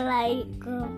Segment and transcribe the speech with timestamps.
[0.00, 0.88] Assalamualaikum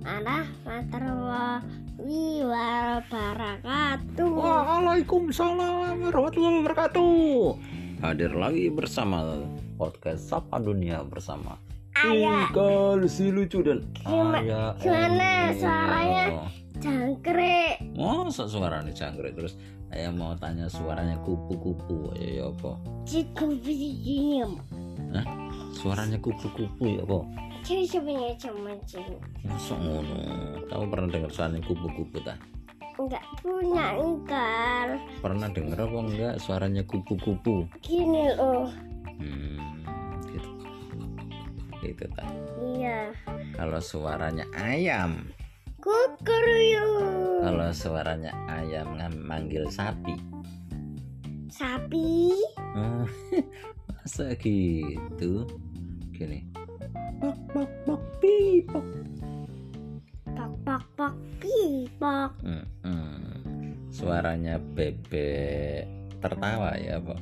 [0.00, 4.28] warahmatullahi wabarakatuh.
[4.32, 7.60] Waalaikumsalam warahmatullahi wabarakatuh.
[8.00, 9.44] Hadir lagi bersama
[9.76, 11.60] podcast Sapa Dunia bersama.
[12.08, 16.48] Ikal si lucu dan Ayah gimana suaranya?
[16.80, 17.84] Jangkrik.
[18.00, 19.60] Masa suaranya jangkrik terus
[19.92, 22.80] Ayah mau tanya suaranya kupu-kupu ya ya apa?
[23.44, 24.56] Begini.
[25.12, 25.26] Hah?
[25.76, 27.44] Suaranya kupu-kupu ya apa?
[27.66, 29.18] Jadi sebenarnya cuma cikgu.
[29.42, 30.18] Masa ngono?
[30.70, 32.38] Kamu pernah dengar suaranya kupu-kupu tak?
[32.96, 34.86] Enggak punya engkar.
[35.18, 37.66] Pernah dengar apa enggak suaranya kupu-kupu?
[37.82, 38.70] Gini loh.
[39.18, 39.82] Hmm,
[40.30, 40.50] gitu.
[41.82, 42.30] Gitu tak.
[42.62, 43.10] Iya.
[43.52, 45.26] Kalau suaranya ayam,
[45.82, 47.42] Kukuruyuk.
[47.42, 50.14] kalau suaranya ayam ngam- manggil sapi.
[51.50, 52.30] Sapi.
[52.78, 53.06] Oh,
[53.90, 55.44] masa gitu?
[56.12, 56.46] Gini.
[57.16, 58.86] Bak bak bak pipok.
[60.36, 62.30] Pak pak pak pipok.
[62.44, 63.72] Hmm, hmm.
[63.88, 65.88] Suaranya bebek
[66.20, 67.20] tertawa ya, Pak.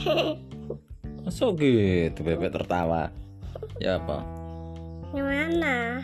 [1.28, 3.12] Masa gitu bebek tertawa?
[3.76, 4.24] Ya, Pak.
[5.12, 6.00] Ke mana?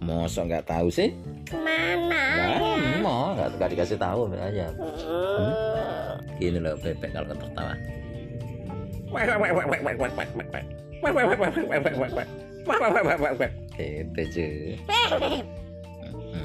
[0.00, 1.12] Masa nggak tahu sih?
[1.44, 2.24] Ke mana?
[2.56, 4.72] Nah, mau nggak nggak dikasih tahu aja.
[4.72, 6.16] Hmm.
[6.40, 7.76] Gini loh bebek kalau tertawa.
[7.76, 8.64] Gitu cuy.
[9.12, 10.64] Bebek.
[10.64, 10.87] Hmm.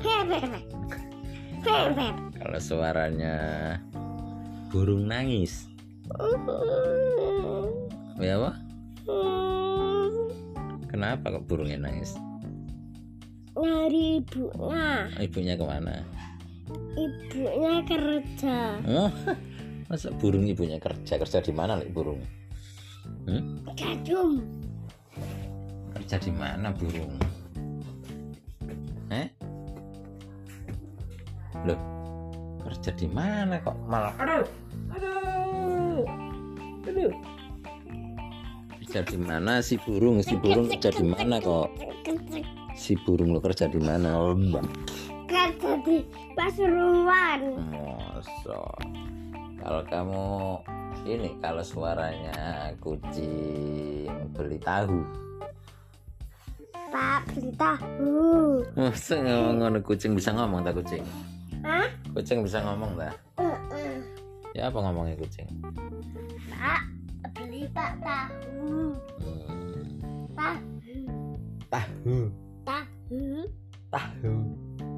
[0.04, 0.62] Bebek.
[1.64, 2.14] Bebek.
[2.38, 3.36] Kalau suaranya
[4.70, 5.66] burung nangis,
[8.20, 8.52] ya apa?
[10.92, 12.14] Kenapa kok burungnya nangis?
[13.58, 15.09] Nyari ibunya.
[15.18, 16.04] Ibunya ke mana?
[17.00, 18.58] Ibunya kerja.
[18.86, 19.12] Oh,
[19.90, 22.22] masa burung ibunya kerja kerja di mana lik burung?
[23.23, 23.63] Hmm?
[25.93, 27.16] Kerja di mana burung?
[29.07, 29.28] Eh?
[31.63, 31.79] Loh,
[32.67, 34.12] kerja di mana kok malah?
[34.19, 34.47] Aduh,
[34.91, 36.03] aduh,
[36.83, 37.13] aduh.
[38.83, 40.19] Kerja di mana si burung?
[40.19, 41.72] Si burung kerja di mana kok?
[42.75, 44.19] Si burung lo kerja di mana?
[44.19, 44.35] Oh.
[45.31, 46.03] Kerja di
[46.35, 47.56] Pasuruan.
[47.72, 48.59] Masa
[49.63, 50.25] kalau kamu
[51.03, 52.34] ini kalau suaranya
[52.80, 55.03] kucing beli tahu
[56.94, 58.62] Pak beli tahu.
[58.78, 61.03] masa ngomong ngono kucing bisa ngomong tak kucing
[61.66, 61.90] Hah?
[62.13, 63.97] kucing bisa ngomong tak Heeh.
[64.53, 65.47] ya apa ngomongnya kucing
[66.47, 66.81] Pak
[67.34, 68.94] beli pak tahu.
[69.09, 69.42] Hmm,
[70.38, 70.59] Tahu.
[71.68, 72.18] tahu
[72.63, 73.22] Tahu.
[73.90, 74.34] tahu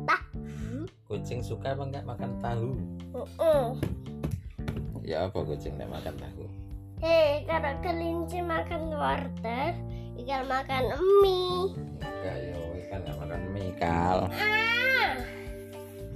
[0.03, 0.77] Tahu.
[1.07, 2.69] kucing suka apa enggak makan tahu
[3.15, 3.65] Heeh.
[5.05, 6.45] Ya apa kucing enggak makan tahu
[6.97, 9.75] Hei, kalau kelinci makan wortel,
[10.17, 10.83] ikan makan
[11.21, 11.75] mie.
[11.99, 15.13] enggak yo ikan enggak makan mie kal Ah,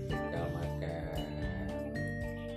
[0.09, 1.17] ikan makan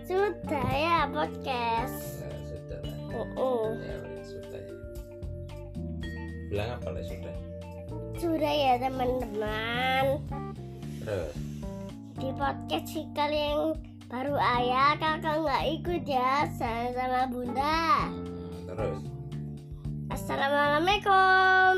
[0.02, 2.22] sudah ya podcast.
[2.22, 3.64] nah, sudah lah Heeh.
[3.82, 4.76] ya udah, sudah ya
[6.48, 7.34] bilang apa lah sudah
[8.14, 10.06] Sudah ya teman-teman.
[11.02, 11.34] terus
[12.14, 13.60] Di podcast Hikal yang
[14.12, 18.12] baru ayah kakak nggak ikut ya sama sama bunda.
[18.68, 19.00] Terus
[20.12, 21.71] Assalamualaikum.